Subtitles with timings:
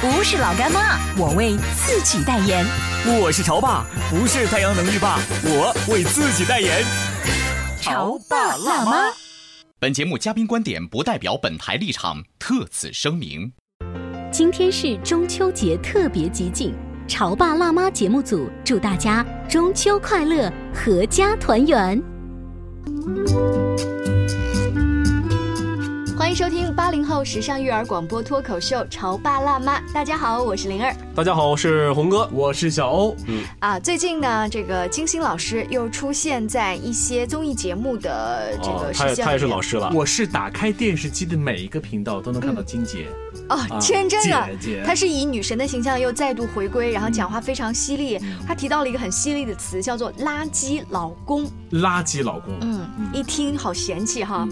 [0.00, 2.64] 不是老干妈，我为自己代言。
[3.20, 6.84] 我是潮爸，不是太阳能浴霸，我为自己代言。
[7.80, 9.12] 潮爸辣妈。
[9.80, 13.50] 本节目嘉宾观点不代表本台立场，特此声明。
[14.30, 16.72] 今天是中秋节特别集锦，
[17.08, 22.00] 潮爸辣妈节目组祝大家中秋快乐，阖家团圆。
[26.28, 30.94] 欢迎收听八零后时尚育儿广播脱口秀《潮爸辣妈》，大家好，我是灵儿。
[31.14, 32.28] 大家好，我是红哥。
[32.30, 39.90] 我是小欧，嗯啊，最近呢，这个金星老师又出现在一些综艺节目的这哦个，他也他也是老师了。
[39.94, 43.08] 我是打开电视机的每一个频道都能看到金姐，
[43.48, 48.20] 哦，啊天真啊姐姐，她是以女神的形象又再度回归，然后讲话非常犀利。
[48.46, 51.50] 她提到了一个很犀利的词，叫做“垃圾老公”。
[51.72, 54.46] 垃圾老公，嗯，一听好嫌弃哈。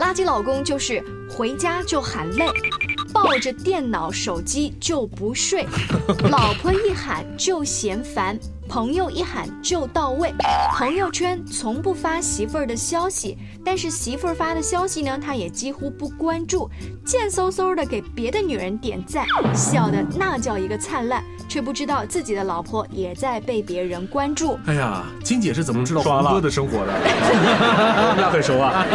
[0.00, 2.44] 垃圾老公就是回家就喊累，
[3.12, 5.66] 抱着电脑手机就不睡，
[6.30, 10.34] 老婆一喊就嫌烦，朋友一喊就到位。
[10.76, 16.68] 朋友圈从不发媳妇儿的消息，但是媳妇儿发的消息呢，他也几乎不关注，
[17.06, 24.56] 贱嗖嗖的给别的女人点赞，笑的那叫一个灿烂，却不知道自己的老婆也在被别人关注。
[24.66, 26.92] 哎呀，金姐是怎么知道胡歌的生活的？
[27.02, 28.86] 他们俩很熟啊。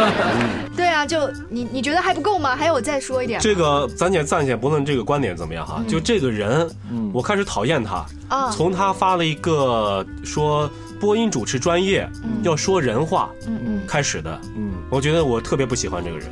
[0.74, 2.56] 对啊，就你你觉得还不够吗？
[2.56, 3.38] 还有我再说一点。
[3.40, 8.06] 这个咱姐暂且不论这个观点怎么样哈，就这个人，嗯我开始讨厌他。
[8.28, 10.68] 啊从他发了一个说
[10.98, 12.08] 播音主持专业
[12.42, 13.80] 要说人话嗯嗯。
[13.86, 16.26] 开始的，嗯，我觉得我特别不喜欢这个人，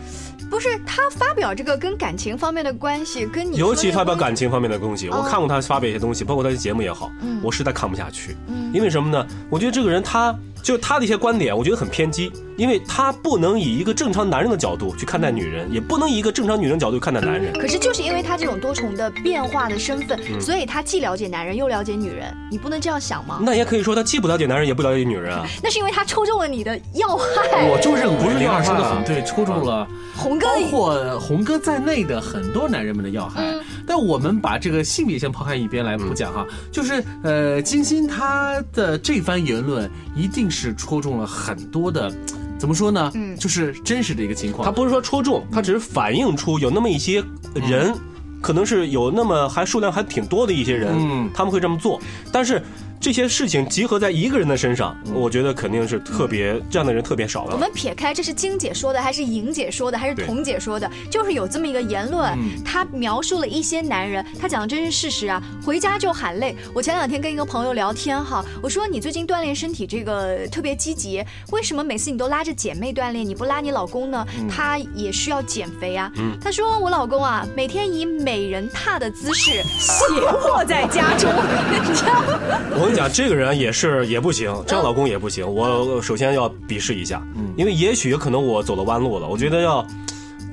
[0.51, 8.35] 不是他发表这个跟感情方面的关系，跟你尤其发表感，情方面的东西，我哦看过他发表一些东西，包括他的节目也好嗯，我实在看不下去。
[8.49, 9.25] 嗯因为什么呢？
[9.51, 17.53] 我觉得这个人他就他的一些观点，我觉得很偏激，因为他不能以一个正常男人的角度去看待女人，也不能以一个正常女人角度看待男人。
[17.53, 23.39] 可是就是因为他这种多重的变化的身份，嗯所以他既了解男人又了解女人，你不能这样想吗？
[23.43, 25.47] 那也可以说他既不了解男人，也不了解女人啊。
[25.63, 27.69] 那是因为他抽中了你的要害。
[27.71, 33.43] 我就认不是为灵儿说的很对，抽中了红哥包括红哥在内的很多男人们的要害。
[33.43, 42.11] 嗯但我们把这个性别先抛开一边来不讲哈，就是呃，金星他的这番言论一定是戳中了很多的，
[42.59, 43.13] 怎么说呢？
[43.15, 44.65] 嗯就是真实的一个情况。
[44.65, 47.23] 他不是说戳中，他只是反映出有那么一些
[47.55, 47.95] 人，
[48.41, 52.01] 可能是有那么还数量还挺多的一些人，嗯他们会这么做。
[52.33, 52.63] 但是
[53.05, 57.59] 这些事情集合在一个人的身上，我觉得肯定是特别这样的人特别少了我。
[57.59, 65.43] 们撇开这是晶姐说的，还是莹姐说的，还是彤姐说的，就是有这么一个言论，嗯他描述了一些男人，他讲的真是事实啊。
[65.63, 66.57] 回家就喊累。
[66.73, 71.23] 我前两天跟一个朋友聊天哈，我说你最近锻炼身体这个特别积极，
[71.53, 74.27] 为什么每次你都拉着姐妹锻炼，你不拉你老公呢？
[74.51, 76.11] 他也需要减肥啊。
[76.41, 80.03] 他说我老公啊，每天以美人榻的姿势斜
[80.49, 81.31] 卧在家中，
[81.71, 82.94] 你知道吗？
[82.97, 85.47] 讲，这个人也是也不行，这样老公也不行。
[85.47, 87.23] 我首先要鄙视一下，
[87.57, 89.27] 因为也许可能我走了弯路了。
[89.27, 89.87] 我觉得要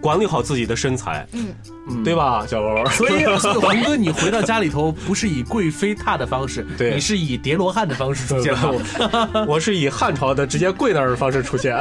[0.02, 2.84] 管理好自己的身材，嗯，对吧，小罗？
[2.90, 8.72] 所以， 所以红哥，你回到家里头不是以贵妃榻的方式，对你是以叠罗汉的方式出现的？
[9.34, 11.76] 我我是以汉朝的直接跪那儿的方式出现。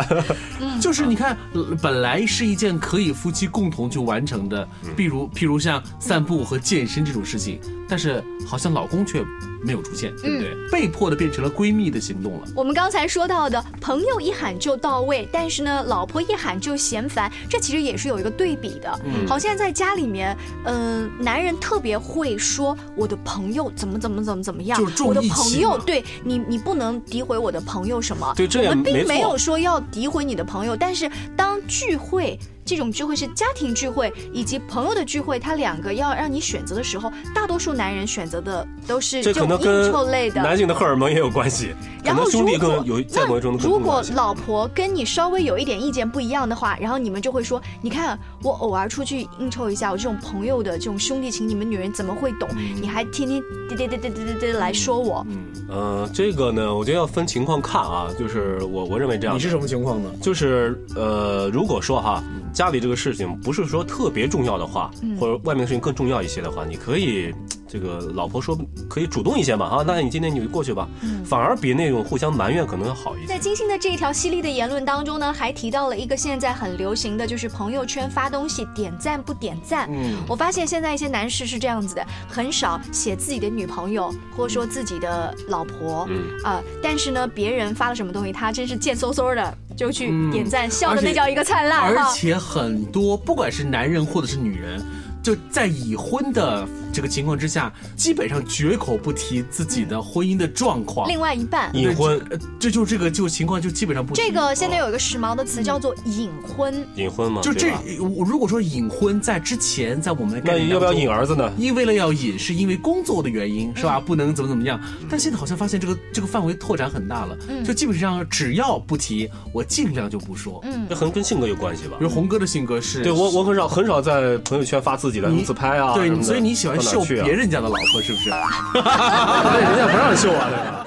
[0.83, 7.59] 就是你看，呃本来是一件可以夫妻共同去完成的，譬如譬如像散步和健身这种事情，
[7.89, 9.23] 但是好像老公却
[9.63, 10.57] 没有出现，对不对？
[10.71, 12.49] 被迫的变成了闺蜜的行动了。
[12.55, 18.99] 我们刚才说到的朋友一喊就到位，但是呢，老婆一喊就嫌烦，这其实也是有一个对比的。
[19.27, 28.33] 好像在家里面，嗯、男人特别会说我的朋友怎么怎么怎么怎么样，就是重我的朋友对你，你不能诋毁我的朋友什么。
[28.37, 32.39] 对这也我们并没有说要诋毁你的朋友，但是当聚会。
[32.71, 40.41] 这种聚会是家庭聚会以及朋友的聚会，他两个要让你选择的时候，大多数男人选择的都是这种应可能跟酬类的。
[40.41, 41.75] 男性的荷尔蒙也有关系，
[42.05, 52.49] 然后兄弟如果更有在某一种那如果老婆跟你稍微有一点意见不一样的话，然后你们就会说，你看我偶尔出去应酬一下，我这种朋友的这种兄弟情，你们女人怎么会懂？
[52.81, 55.39] 你还天天嘚嘚嘚嘚嘚嘚嘚来说我，嗯
[55.69, 60.09] 呃，这个呢，我觉得要分情况看啊，就是我我认为这样，你是什么情况呢？
[60.23, 62.23] 就是呃，如果说哈，
[62.61, 67.35] 家里这个事情不是说特别重要的话，或者外面的事情更重要一些的话，你可以
[67.67, 68.55] 这个老婆说
[68.87, 70.87] 可以主动一些嘛啊，那你今天你就过去吧，
[71.25, 73.27] 反而比那种互相埋怨可能要好一些。
[73.27, 79.89] 在金星的这一条犀利的言论当中呢，还提到了一个现在很流行的就是朋友圈发东西点赞不点赞。
[79.91, 80.19] 嗯。
[80.29, 86.25] 我发现现在一些男士是这样子的，很少写自己的女朋友或者说自己的老婆，嗯。
[86.45, 92.05] 啊、但是呢，别人发了什么东西，他真是贱嗖嗖的就去嗯点赞，笑的那叫一个灿烂哈。
[92.05, 94.79] 而且很多不管是男人或者是女人，
[95.23, 101.09] 就在已婚的这个情况之下，基本上绝口不提自己的婚姻的状况。
[101.09, 104.23] 另外一半，隐婚，这呃这就这个就情况就基本上不提。
[104.23, 106.87] 这个现在有一个时髦的词叫做隐婚。
[106.97, 111.53] 隐婚嘛，就这，我如果说隐婚在之前，在我们的概那要不要念当中引儿子呢？
[111.57, 113.99] 因为了要隐，是因为工作的原因，是吧？
[113.99, 114.81] 嗯不能怎么怎么样。
[115.09, 120.61] 但现在好像发现这个这个范围拓展很大了，嗯就基本上只要不提，我尽量就不说。
[120.65, 122.05] 嗯这可能跟性格有关系吧比。
[122.05, 128.31] 如红哥的性格是，对我，我很少很少在朋友圈发自己的自拍啊，对，所以你喜欢秀别人家的老婆是不是？
[128.31, 130.85] 对，人家不让秀啊，这个。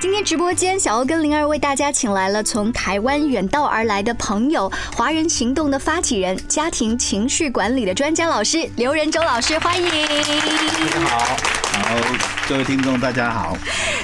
[0.00, 9.84] 今天直播间，小欧跟灵儿为大家请来了从台湾远道而来的朋友，华人行动的发起人，家庭情绪管理的专家老师刘仁洲老师，欢迎。
[9.84, 9.88] 你
[11.06, 11.63] 好，
[12.48, 13.56] 各位听众大家好。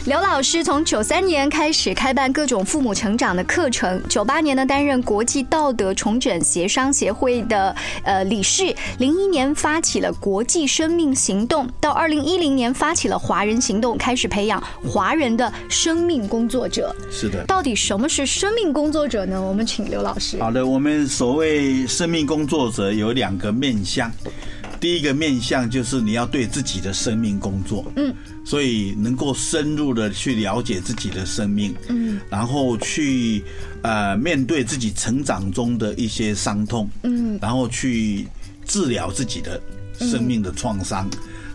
[0.06, 16.96] 刘老师从九三年开始开办各种父母成长的课程，九八年呢担任国际道德重整协商协会的呃理事，零一年发起了国际生命行动，到二零一零年发起了华人行动，开始培养华人的生命工作者。
[17.10, 17.44] 是的。
[17.44, 19.40] 到底什么是生命工作者呢？
[19.40, 20.40] 我们请刘老师。
[20.40, 24.10] 好的，我们所谓生命工作者有两个面向，
[24.80, 33.44] 第一个面向就是你要对自己的生命工作，嗯，所以能够深入的去了解自己的生命，嗯，然后去
[33.82, 38.26] 呃面对自己成长中的一些伤痛，嗯，然后去
[38.64, 39.60] 治疗自己的
[39.98, 41.08] 生命的创伤。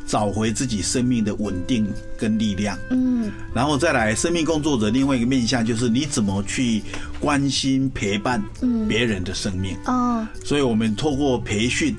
[0.07, 6.80] 找回自己生命的稳定跟力量，嗯，然后再来生命工作者另外一个面向就是你怎么去
[7.19, 8.39] 关心陪伴
[8.88, 11.95] 别人的生命，哦，所以我们透过培训，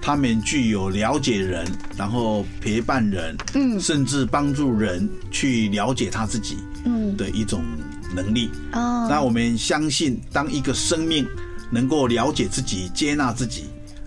[0.00, 1.66] 他们具有了解人，
[1.96, 7.64] 然后陪伴人，嗯，甚至帮助人去了解他自己，嗯的一种
[8.14, 8.50] 能力。
[8.72, 11.26] 哦，那我们相信，当一个生命
[11.70, 13.64] 能够了解自己、接纳自己，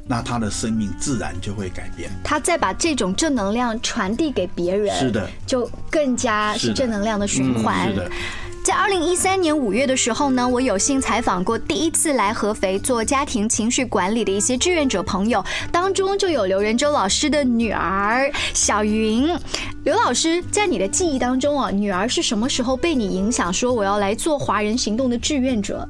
[0.08, 2.10] 那他的生命自然就会改变。
[2.24, 7.90] 他再把这种正能量传递给别人，是的，就更加是正能量的循环。
[7.90, 8.12] 是的。
[8.70, 19.36] 在二零一三年五月的时候呢，我有幸采访过第一次来合肥做家庭情绪管理的一些志愿者朋友，当中就有刘仁洲老师的女儿小云。
[19.86, 25.90] 刘老师在你的记忆当中啊，女儿是什么时候被你影响，说我要来做华人行动的志愿者？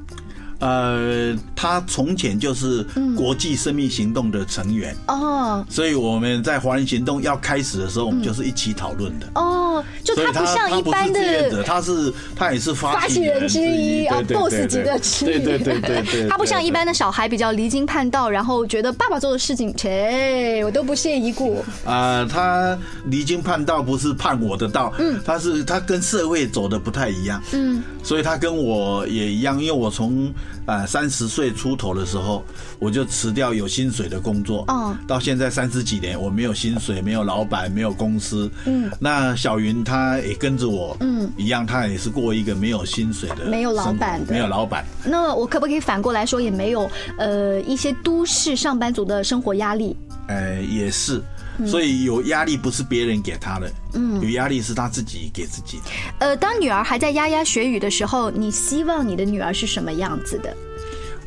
[0.60, 2.86] 呃，他从前就是
[3.16, 5.64] 国际生命行动的成员，哦。
[5.68, 9.26] 所以我们在华人行动要开始的时候，我们就是一起讨论的。
[9.34, 15.26] 哦，就他不像一般的者，他是他也是发发起人之一啊，boss 级的之一。
[15.26, 21.64] 对对对对对，他不像一般的小孩比较离经叛道，然后觉得爸爸做的事情，切，我都不屑一顾。
[21.84, 30.32] 啊、他离经叛道不是叛我的道，嗯，他是他跟社会走的不太一样，嗯，所以他跟我也一样，因为我从
[30.66, 32.44] 呃三十岁出头的时候，
[32.78, 34.96] 我就辞掉有薪水的工作，哦。
[35.06, 44.32] 到现在三十几年，我没有薪水，没有老板，没有公司，嗯，那小云她也跟着我，嗯，一样，她也是过一个没有薪水的，没有老板的。
[44.32, 49.96] 没有老板，那我可不可以反过来说，也没有呃一些都市上班族的生活压力？
[50.28, 51.20] 呃，也是。
[51.66, 55.84] 所以有压力不是别人给他的，嗯，有压力是他自己给自己的。
[56.18, 60.56] 呃，当女儿还在牙牙学语的时候，你希望你的女儿是什么样子的？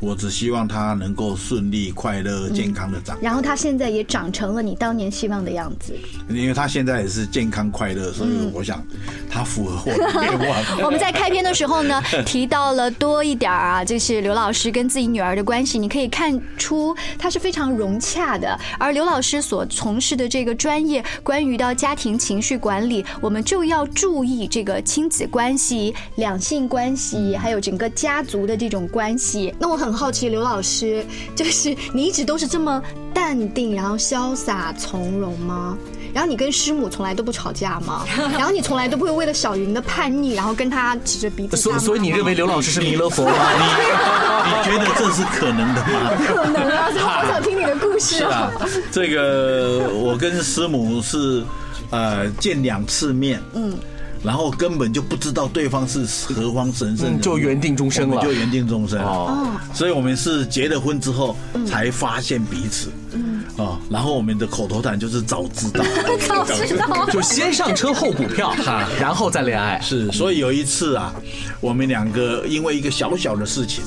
[0.04, 5.96] 我只希望他能够顺利、快乐、健康的长，然后他现在也长成了你当年希望的样子。
[6.30, 8.86] 因为他现在也是健康快乐，所以我想
[9.30, 10.64] 他符合我的愿望。
[10.84, 18.60] 我们在开篇的时候呢， 提到了多一点儿啊，就是刘老师跟自己女儿的关系，你可以看出他是非常融洽的。
[18.78, 29.54] 而刘老师所从事的这个专业，关于到家庭情绪管理，我们就要注意这个亲子关系、两性关系，还有整个家族的这种关系。
[29.60, 32.82] 那我很很好奇，刘老师，就是 你一直都是这么
[33.14, 35.78] 淡定，然后潇洒从容吗？
[36.12, 38.04] 然后你跟师母从来都不吵架吗？
[38.34, 43.36] 然后你从来都不会为了小云的叛逆，然后跟他指着鼻子所所以你认为刘老师是弥勒佛吗？
[44.46, 46.12] 你觉得这是可能的吗？
[46.28, 46.90] 可能啊？
[46.96, 51.44] 我好想听你的故事啊哦。，这个我跟师母是
[51.92, 53.78] 呃见两次面，嗯，
[54.24, 58.22] 然后根本就不知道对方是何方神圣，嗯就缘定终生了。
[58.22, 59.62] 就缘定终生哦哦。
[59.74, 61.36] 所以我们是结了婚之后
[61.68, 65.84] 才发现彼此，嗯，哦，然后我们的口头禅就是早知道，
[66.28, 68.88] 早知道， 就先上车后补票， 哈。
[69.00, 69.80] 然后再恋爱。
[69.82, 71.14] 是，所以有一次啊，
[71.60, 73.84] 我们两个因为一个小小的事情，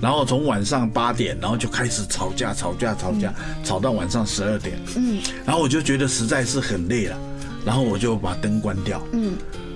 [0.00, 4.78] 然后从晚上八点，然后就开始吵架，吵架，吵架，吵到晚上十二点。
[4.96, 7.16] 嗯，然后我就觉得实在是很累了，
[7.66, 9.02] 然后我就把灯关掉。
[9.12, 9.32] 嗯，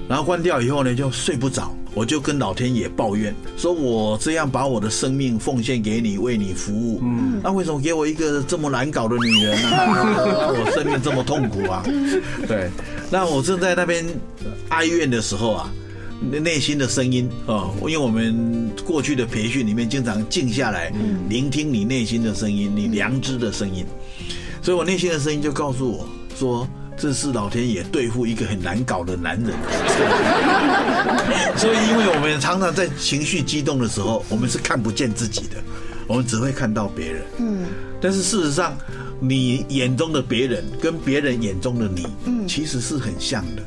[0.08, 1.72] 然后关掉以后呢，就睡不着。
[1.94, 11.82] 我就跟老天爷抱怨，说我这样把我的生命奉献给你，为你服务，嗯，那为什么给我一个这么难搞的女人呢、让 我生命这么痛苦啊？
[12.46, 12.70] 对，
[13.10, 14.06] 那我正在那边
[14.68, 15.72] 哀怨的时候啊，
[16.20, 20.92] 内心的声音啊，因为我们过去的培训里面经常静下来，
[21.28, 23.84] 聆听你内心的声音，你良知的声音，
[24.62, 26.06] 所以我内心的声音就告诉我
[26.38, 26.68] 说。
[26.98, 29.54] 这是老天爷对付一个很难搞的男人，
[31.56, 35.56] 所以因为我们常常在情绪激动的时候，我们是看不见自己的，
[36.08, 37.22] 我们只会看到别人。
[37.38, 37.66] 嗯，
[38.00, 38.76] 但是事实上，
[39.20, 43.62] 你眼中的别人跟别人眼中的你，嗯，其实是很像的。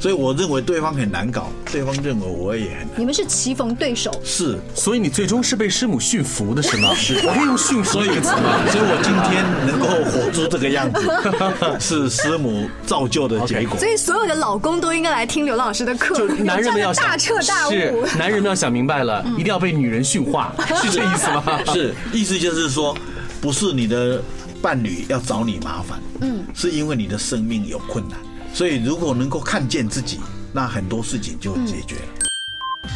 [0.00, 2.88] 所以我认为对方很难搞，对方认为我也很难。
[2.96, 6.92] 你们是棋逢对手，是，所以你最终是被师母驯服的是吗？
[6.98, 8.66] 是，我可以用驯服这个词吗？
[8.68, 11.08] 所以我今天能够活出这个样子，
[11.78, 13.88] 是师母造就的结果所。
[13.88, 17.70] 以所有的老公都应该来听刘老师的课，就男人们要大彻大悟。
[17.70, 21.60] 是男人们要想明白了，一定要被女人驯化， 是这意思吗？
[21.72, 22.96] 是，意思就是说，
[23.40, 24.20] 不是你的
[24.62, 28.16] 伴侣要找你麻烦，嗯，是因为你的生命有困难，
[28.54, 30.20] 所以如果能够看见自己，
[30.52, 32.02] 那很多事情就解决了。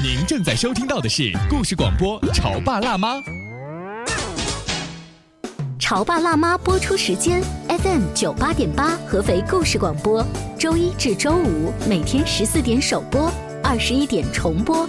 [0.01, 3.17] 您正在收听到的是故事广播《潮爸辣妈》。
[5.79, 10.25] 潮爸辣妈播出时间：FM 九八点八，合肥故事广播，
[10.59, 13.33] 周一至周五每天十四点首播，
[13.63, 14.89] 二十一点重播。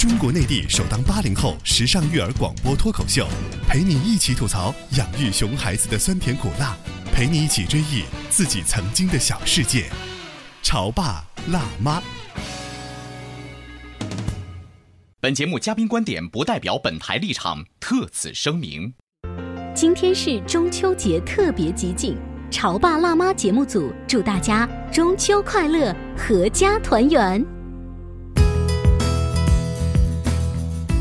[0.00, 3.28] 中国内地首档八零后时尚育儿广播脱口秀，
[3.68, 6.74] 陪你一起吐槽养育熊孩子的酸甜苦辣，
[7.12, 9.90] 陪你一起追忆自己曾经的小世界。
[10.62, 12.02] 潮爸辣妈。
[15.20, 18.94] 本节目嘉宾观点不代表本台立场，特此声明。
[19.74, 22.16] 今天是中秋节特别集锦，
[22.50, 27.59] 潮爸辣妈节目组祝大家中秋快乐，阖家团圆。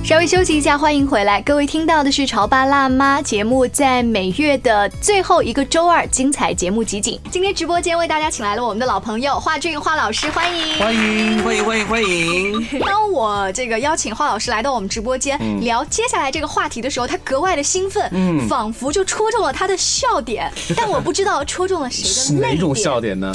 [0.02, 1.40] 稍微休息一下，欢迎回来。
[1.44, 7.20] 各位听到的是《潮爸辣妈》节目，在每月的最后一个周二，精彩节目集锦。
[7.30, 10.76] 今天直播间为大家请来了我们的老朋友华俊华老师，欢迎。
[10.80, 12.80] 欢迎，欢迎欢迎欢迎！
[12.80, 22.56] 当我这个邀请华老师来到我们直播间、聊接下来这个话题的时候，他格外的兴奋，仿佛就戳中了他的笑点，但我不知道戳中了谁的泪点。
[22.56, 23.00] 哪种笑？
[23.00, 23.32] 点呢？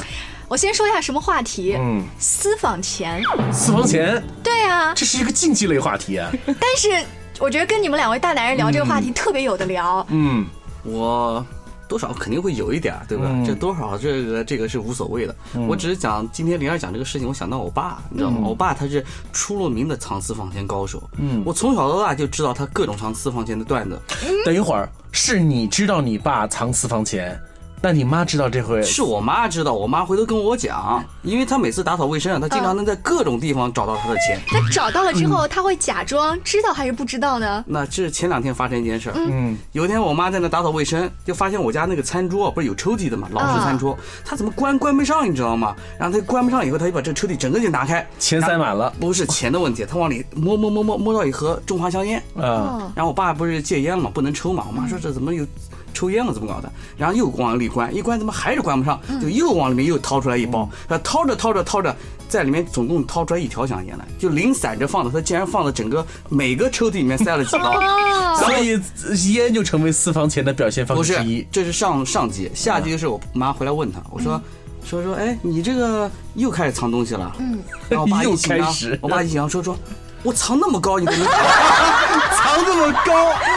[0.54, 1.74] 我先说一下什么话题。
[1.76, 3.20] 嗯，私房钱。
[3.52, 6.30] 私房钱，对啊，这是一个竞技类话题啊。
[6.46, 7.04] 但是
[7.40, 10.06] 我觉得跟你们两位大男人聊这个话题特别有的聊。
[10.10, 10.46] 嗯，
[10.84, 11.44] 我
[11.88, 13.24] 多少肯定会有一点，对吧？
[13.28, 15.34] 嗯这多少这个这个是无所谓的。
[15.66, 18.46] 我只是讲今天灵儿讲这个事情，我想到我爸，你知道吗？
[18.46, 21.02] 我爸他是出了名的藏私房钱高手。
[21.18, 24.00] 嗯我从小到大就知道他各种藏私房钱的段子。
[24.44, 27.36] 等一会儿，是你知道你爸藏私房钱，
[27.84, 34.40] 那你妈知道这回是我妈知道，我妈回头跟我讲，因为她每次打扫卫生啊，她经常能在各种地方找到她的钱。
[34.46, 37.62] 她找到了之后，她会假装知道还是不知道呢？
[37.66, 39.16] 那这是前两天发生一件事儿。
[39.18, 45.76] 嗯，有一天我妈在那打扫卫生，就发现我家那个餐桌不是有抽屉的嘛，老式餐桌，她怎么关关不上，你知道吗？
[45.98, 52.22] 然后她关不上以后，她就把这抽屉整个就拿开，钱塞满了不是钱的问题，她往里摸摸摸摸摸到一盒中华香烟。
[52.36, 52.90] 嗯。
[52.96, 54.64] 然后我爸不是戒烟了嘛，不能抽嘛。
[54.66, 55.46] 我妈说这怎么有
[55.94, 56.70] 抽烟了怎么搞的？
[56.98, 59.00] 然后又往里关，一关怎么还是关不上？
[59.22, 61.94] 就又往里面又掏出来一包，然后掏着掏着掏着，
[62.28, 67.80] 在里面总共掏出来一条香烟来，就零散着放的，他竟然放到整个每个抽屉里面塞了几包。
[68.36, 74.40] 所以烟就成为私房钱的表现方不是式之一。，这是上上级，下级就是我妈回来问他，我说。
[74.86, 77.34] 说说，哎，你这个又开始藏东西了。
[77.38, 77.58] 嗯，
[77.88, 79.74] 然后我爸一又紧张 开始我爸一紧张说说，
[80.22, 81.24] 我藏那么高，你都能
[82.36, 83.14] 藏这么高，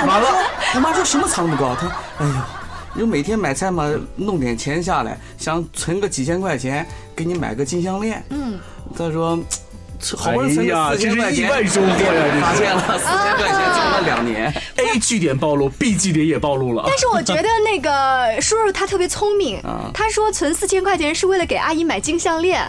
[0.08, 0.30] 完了，
[0.76, 1.76] 我妈说什么藏那么高？
[1.76, 2.34] 她，哎呦，
[2.94, 8.24] 你就每天买菜嘛，弄点钱下来，想存个几千块钱，给你买个金项链。
[8.30, 8.60] 嗯，
[8.98, 9.38] 他说，
[10.16, 14.54] 好不容易存哎呀个四千块钱，这是意外收获呀这是发现了四千块钱存了两年。
[14.78, 16.84] A 据点暴露，B 据点也暴露了。
[16.88, 22.62] 但是我觉得那个叔叔他特别聪明啊，他说存四千块钱是为了给阿姨买金项链，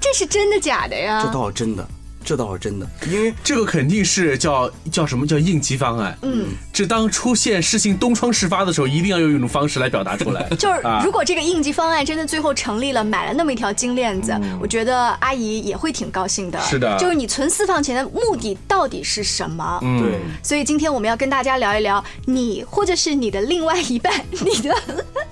[0.00, 1.22] 这是真的假的呀？
[1.24, 1.86] 这倒是真的，
[2.24, 6.16] 这倒是真的，因为这个肯定是叫叫什么叫应急方案。
[6.22, 10.48] 嗯，这当出现事情东窗事发的时候，一定要用一种方式来表达出来。
[10.58, 16.60] 就是啊如果这个应急方案真的最后成立了，买了那么一条金链子，我觉得阿姨也会挺高兴的。
[16.62, 19.78] 是的就是你存私房钱的目的到底是什么？
[19.82, 24.74] 嗯对，所以今天我们要跟大家聊一聊，你或者是你的另外一半， 你的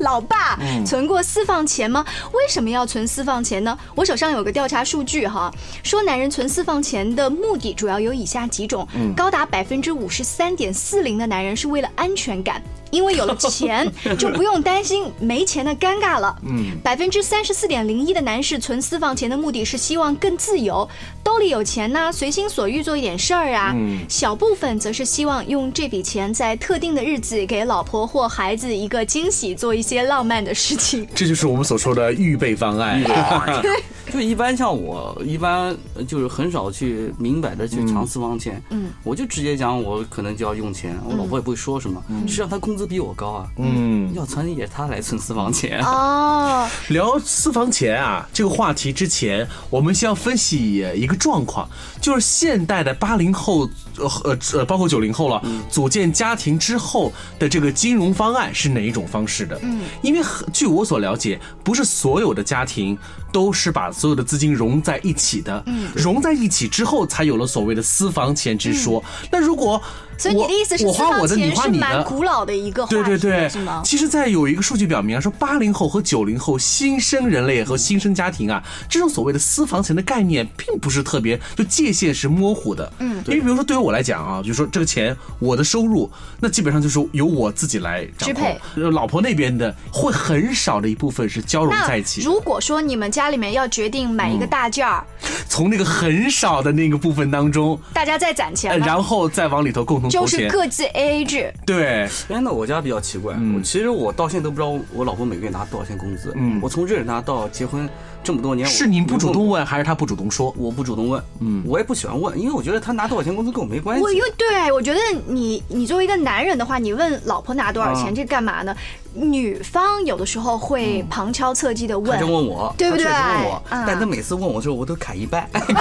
[0.00, 2.04] 老爸存过私房钱吗？
[2.32, 3.78] 为什么要存私房钱呢？
[3.94, 5.52] 我手上有个调查数据哈，
[5.82, 12.62] 说男人存私房钱的目的主要有以下几种，高达百分之五十三点四零的男人是为了安全感。
[12.90, 16.36] 因为有了钱， 就不用担心没钱的尴尬了。
[16.44, 20.88] 嗯，百分之三十四点零一的男士存私房钱的目的是希望更自由，
[21.22, 23.72] 兜里有钱呢、随心所欲做一点事儿啊。
[23.76, 31.06] 嗯小部分则是希望用这笔钱在特定的日子给老婆或孩子一个惊喜，做一些浪漫的事情。
[31.14, 33.00] 这就是我们所说的预备方案。
[34.10, 35.76] 就一般像我，一般
[36.06, 38.62] 就是很少去明摆着去藏私房钱。
[38.70, 42.02] 嗯，我就直接讲，我可能就要用钱，我老婆也不会说什么。
[42.22, 45.80] 实际上她工资比我高啊，嗯，要存也是她来存私房钱。
[45.84, 51.68] 哦， 聊私房钱啊这个话题之前，我们先要分析一个状况，
[52.00, 59.58] 就是现代的八零后，呃呃呃，包括九零后了，组建家庭之后的这个金融方案是哪一种方式的？
[59.62, 62.96] 嗯，因为很据我所了解，不是所有的家庭
[63.32, 69.04] 都是把所有的资金融在一起的，嗯，融在一起之后才有了所谓的私房钱之说。
[69.30, 69.80] 那如果
[70.20, 71.86] 所以你的意思是私房我花我的，你钱是花你的。
[71.86, 73.82] 蛮古老的一个话题，对对对是吗，？
[73.84, 82.92] 其实，在有一个数据表明啊，说八零后和九零后新生人类和新生家庭啊，这种所谓的私房钱的概念，并不是特别，就界限是模糊的。
[82.98, 88.60] 嗯，因为比如说对于我来讲啊，就是说这个钱我的收入，那基本上就是由我自己来支配。
[88.76, 95.04] 呃老婆那边的会很少的一部分是交融在一起，如果说你们家里面要决定买一个大件儿，
[95.48, 100.48] 从那个很少的那个部分当中，大家再攒钱然后再往里头共同投就是。
[100.50, 101.52] 各自 A A 制。
[101.64, 106.32] 对，哎，那我家比较奇怪，我其实我到现在都不知道我老婆每个月拿多少钱工资。
[106.34, 107.88] 嗯我从认识她到结婚
[108.22, 110.54] 这么多年，是你不主动问，还是他不主动说？
[110.56, 114.02] 我不主动问，嗯，我也不喜欢问，因为我觉得他拿多少钱工资跟我没关系。
[114.02, 118.74] 我因为对我觉得你你作为一个男人的话，你问老婆拿多少钱，啊这干嘛呢？
[119.12, 125.48] 女方有的时候会旁敲侧击的问，她就问我，对不对她确实问我，嗯但他每次问我之后，我都砍一半。
[125.52, 125.74] 他会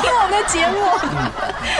[0.00, 0.76] 听我们的节目。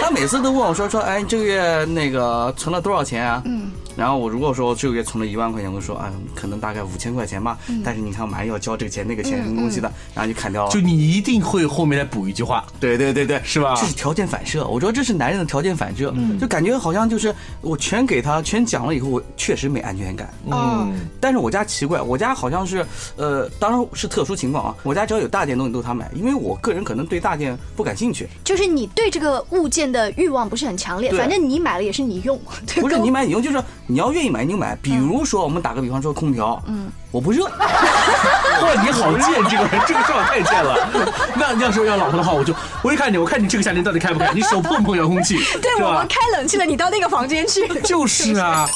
[0.00, 3.40] 他每次都问我说说，哎，你这个月那个存了多少钱啊？
[3.46, 3.65] 嗯。
[3.97, 7.59] 然后我如果说这个月存了一万块钱，我说，哎，可能大概五千块钱吧。
[7.83, 10.71] 但是你看，马上要交这个钱那个钱什么东西的，然后就砍掉了。
[10.71, 20.33] 就你一定会后面再补一句话，对对对对，是吧这是条件反射，我觉得这是男人的条件反射，就感觉好像就是我全给他，全讲了以后，我确实没安全感。
[20.47, 22.85] 嗯，但是我家奇怪，我家好像是，
[23.17, 24.77] 呃，当然是特殊情况啊。
[24.83, 28.29] 我家只要有大件东西都他买，因为我个人可能对大件不感兴趣。
[28.45, 34.77] 就是你对这个物件的欲望不是很强烈，反正你买了也是你用，对不是你买你用，就是你要愿意买你就买。
[34.83, 40.88] 比如说，我们打个比方说空调，嗯，我不热， 哇，你好贱，这个人，这个说法太贱了。
[41.38, 46.07] 那你要是要老婆的话，我就我一看你，我看你这个夏天到底开不开，你手碰不碰遥控器， 对我们？
[46.09, 47.66] 开冷气了，你到那个房间去。
[47.83, 48.66] 就是啊，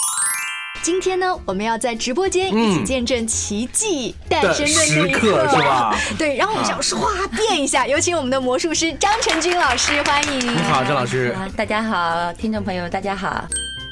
[0.82, 5.96] 今天呢，我们要在直播间一起见证奇迹诞生的那一的时刻是吧？
[6.16, 10.38] 对，然后我们想唰变一下，有请我们的魔术师张成军老师，欢迎。
[10.38, 11.34] 你好，张老师。
[11.36, 13.44] 啊，大家好，听众朋友们，大家好。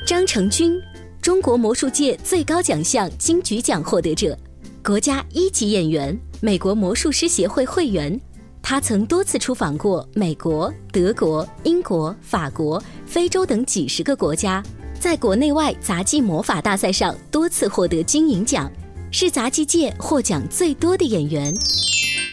[0.07, 0.81] 张成军，
[1.21, 4.37] 中国魔术界最高奖项金菊奖获得者，
[4.83, 8.19] 国家一级演员，美国魔术师协会会员。
[8.63, 14.63] 他曾多次出访过美国、德国、英国、法国、非洲等几十个国家，
[15.01, 18.71] 在国内外杂技魔法大赛上多次获得金银奖，
[19.11, 21.55] 是杂技界获奖最多的演员。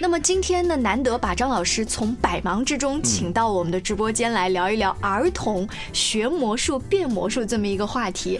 [0.02, 8.40] 那么今天呢，难得把张老师从百忙之中请到我们的直播间来聊一聊儿童学魔术、变魔术这么一个话题。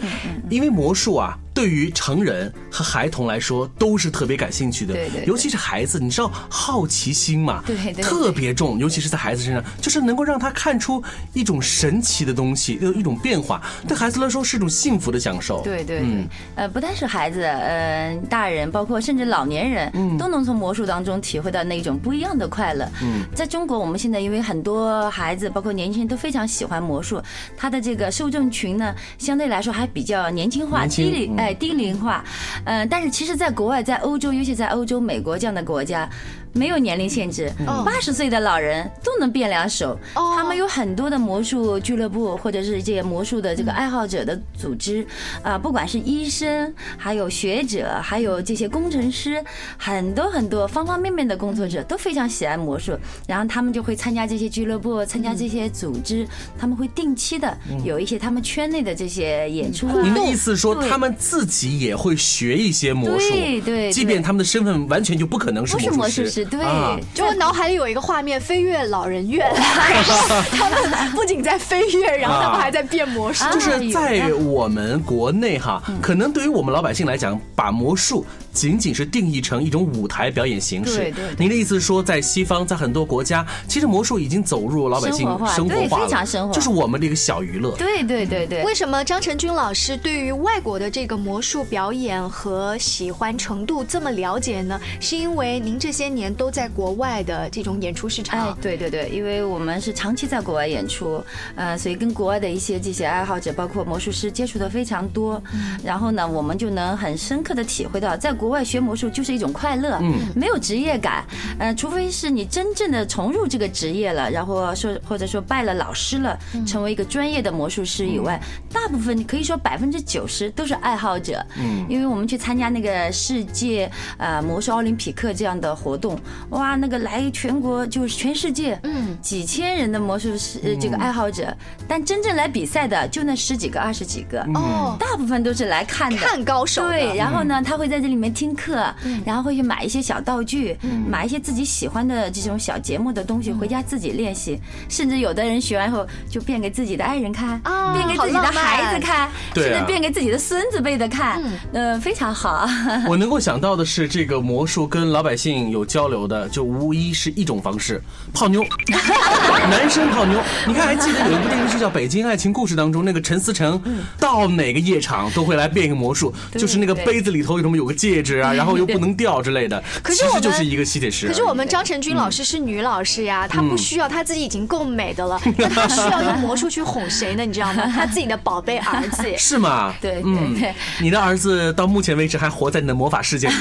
[0.50, 15.62] 因为魔术啊，对于成人和孩童来说都是特别感兴趣的，对对对尤其是孩子，你知道好奇心嘛，对对对特别重，尤其是在孩子身上，就是能够让他看出一种神奇的东西，有一种变化，对孩子来说是一种幸福的享受。
[15.62, 22.86] 对对对，嗯呃，不但是孩子，呃，大人，包括甚至老年人，嗯都能从魔术当中体会到那种不一样的快乐。
[23.02, 27.18] 嗯在中国，我们现在因为很多孩子，包括年轻人都非常喜欢魔术，
[27.56, 32.24] 他的这个受众群呢，相对来说还比较年轻化、年轻低龄，嗯低龄化。
[32.64, 36.08] 呃，但是其实，在国外，在欧洲，尤其在欧洲、美国这样的国家。
[36.56, 37.84] 没有年龄限制，嗯。
[37.84, 39.98] 八十岁的老人都能变两手。
[40.14, 40.34] 哦。
[40.36, 45.06] 他们有很多的魔术俱乐部，或者是这些魔术的这个爱好者的组织，
[45.42, 49.42] 啊，不管是医生，还有学者，还有这些工程师，
[49.76, 56.26] 很多很多方方面面的工作者都非常喜爱魔术，然后他们就会参加这些俱乐部，参加这些组织，
[56.58, 59.94] 他们会定期的有一些他们圈内的这些演出啊。
[60.02, 73.44] 您的意思是说，他们自己也会学一些魔术，对对即便他们的身份完全就不可能是魔术师，对，啊就我脑海里有一个画面，飞跃老人院， 他们不仅在飞跃，然后他们还在变魔术。
[73.44, 78.24] 啊就是在我们国内哈，嗯可能对于我们老百姓来讲，把魔术
[78.56, 80.96] 仅仅是定义成一种舞台表演形式。
[80.96, 87.76] 对对对您的意思是说，在西方，在很多国家，其实魔术已经走入老百姓生活化生活对非常生活就是我们的一个小娱乐。
[87.76, 88.64] 对对对对。
[88.64, 94.80] 为什么张成军老师对于外国的这个魔术表演和喜欢程度这么了解呢？
[95.00, 101.22] 是因为您这些年都在国外的这种演出市场哎场，，对对对，因为我们是长期在国外演出，
[101.54, 105.42] 呃，所以跟国外的一些这些爱好者，包括魔术师接触的非常多。
[105.84, 110.14] 然后呢，我们就能很深刻的体会到，在国外学魔术就是一种快乐，嗯。
[110.34, 111.24] 没有职业感。
[111.58, 118.40] 呃，除非是你真正的重入这个职业了，然后说或者说拜了老师了，成为一个专业的魔术师以外，
[118.72, 121.44] 大部分可以说百分之九十都是爱好者。
[121.58, 126.18] 嗯，因为我们去参加那个世界呃魔术奥林匹克这样的活动，
[126.50, 131.54] 哇，那个来全国就是全世界，嗯，几千人的魔术师呃这个爱好者，
[131.88, 136.16] 但真正来比赛的就那十几个、二十几个，哦，大部分都是来看的。
[136.16, 138.94] 看高手对，然后呢，他会在这里面听课，
[139.24, 140.76] 然后会去买一些小道具，
[141.08, 144.60] 买一些自己喜欢的这种小节目的东西，回家自己练习。
[144.90, 152.68] 甚至有的人学完后就变给自己的爱人看，啊变给自己的孩子看，甚至变给自己的孙子辈的看，呃，非常好。
[153.08, 158.02] 我能够想到的是，这个魔术跟老百姓有交流的，就无疑是一种方式，
[158.34, 158.62] 泡妞，
[159.70, 160.38] 男生泡妞。
[160.66, 163.80] 你看，还记得有一部电视剧叫《北京爱情故事》当中，那个陈思诚
[164.18, 169.82] 到哪个夜场都会来变一个魔术，就是那个杯子里头有什么有个戒指啊， 然后又不能掉之类的。
[170.02, 171.26] 可是我们实就是一个吸铁石。
[171.28, 177.44] 可是我们张晨军老师是女老师呀，她不需要，她自己已经够美的了， 那她需要用魔术去哄谁呢？
[177.44, 177.84] 你知道吗？
[177.86, 179.24] 她自己的宝贝儿子。
[179.38, 179.94] 是吗？
[180.00, 183.54] 对对嗯对，你的儿子到目前为止还活在你的魔法世界里。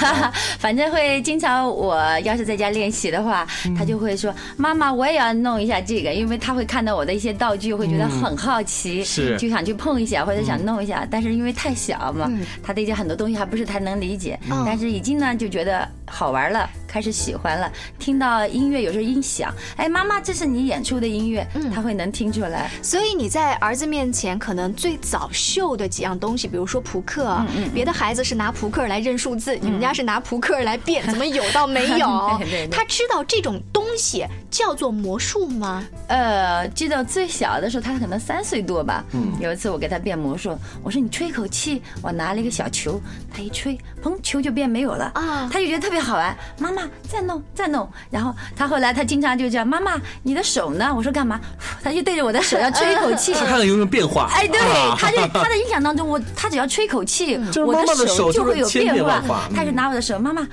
[0.59, 3.45] 反正会经常，我要是在家练习的话，
[3.77, 11.05] 他就会说：“妈妈，我也要弄一下这个。”因为他会看到我的一些道具，会觉得很好奇，是就想去碰一下或者想弄一下。
[11.09, 12.29] 但是因为太小嘛，
[12.63, 14.39] 他对这很多东西还不是太能理解。
[14.65, 17.69] 但是一进呢就觉得好玩了，开始喜欢了。
[17.99, 22.71] 听到音乐有时候音响，哎，妈妈，这是你演出的音乐，他会能听出来。
[22.81, 32.65] 所以你在儿子面前可能最早秀的几样东西，比如说扑克啊，别的孩子是拿扑克来认数字，你们家是拿扑克来变， 怎么有到没有对对？
[32.65, 35.83] 对他知道这种东西叫做魔术吗？
[36.07, 39.03] 呃，记得最小的时候，他可能三岁多吧。
[39.11, 43.01] 嗯，有一次我给他变魔术，我说你吹一口气，我拿了一个小球，
[43.33, 46.33] 他一吹，砰，球就变没有了啊他就觉得特别好玩。
[46.57, 50.93] 妈妈再弄再弄，然后他后来他经常就这样，妈妈你的手呢？
[50.95, 51.39] 我说干嘛？
[51.83, 53.33] 他就对着我的手要吹一口气。
[53.35, 54.29] 他看看有没有变化。
[54.33, 59.21] 哎，对啊，他就 他的印象当中，我他只要吹一口气，我的手手就会有变化
[59.55, 60.45] 他就拿我的手，妈妈，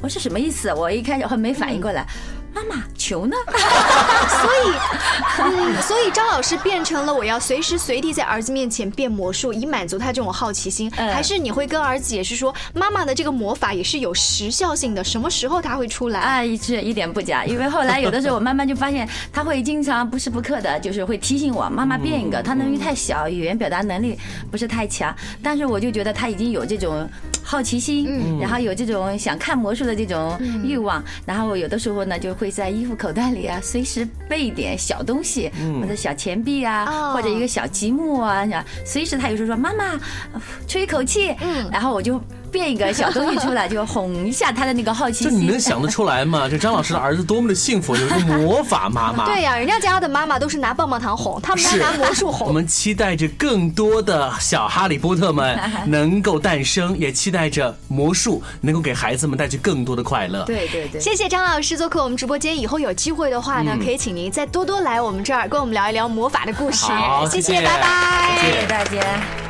[0.00, 0.72] 我是什么意思？
[0.72, 2.06] 我一开始还没反应过来，
[2.54, 3.36] 妈妈球呢？
[3.48, 4.74] 所以，
[5.42, 10.90] 嗯，所以张老师变成了我要随时随地在儿子面前变魔术，以满足他这种好奇心。
[10.96, 16.20] 嗯还是你会跟儿子解释说，妈妈的这个魔法也是有时效性的，什么时候它会出来？
[16.20, 22.42] 啊，是一点不假，因为后来有的时候我慢慢就发现，他会经常不时不刻的，就是会提醒我妈妈变一个。
[22.42, 24.18] 他能力太小，语言表达能力
[24.50, 27.08] 不是太强，但是我就觉得他已经有这种
[27.42, 37.12] 好奇心，然后有这种想看魔术的这种欲望，然后有的时候呢就会在衣服口袋里啊随时备一点小东西，或者小钱币啊，哦。
[37.12, 40.00] 或者一个小积木啊，随时他有时候说妈妈
[40.66, 41.36] 吹一口气，
[41.70, 42.18] 然后我就
[42.50, 45.38] 变一个小东西出来，就哄一下他的那个好奇这心。
[45.40, 46.46] 你能想得出来吗？
[46.50, 49.24] 这张老师的儿子多么的幸福，有一个魔法妈妈。
[49.26, 52.52] 对呀、人家家的妈妈都是拿棒棒糖哄，他们家是拿魔术哄我。
[52.52, 60.44] 们期待着更多的小哈利波特们 能够诞生，也期待着魔术能够给孩子们带去更多的快乐。
[60.44, 66.86] 对对对，谢谢张老师做客我们直播间，以后有机会的话呢，嗯可以请您再多多来我们这儿跟我们聊一聊魔法的故事。
[66.86, 68.38] 好谢谢谢拜拜。
[68.40, 69.49] 谢谢谢大家。